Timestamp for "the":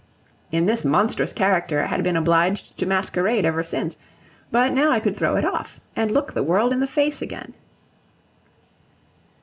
6.33-6.41, 6.79-6.87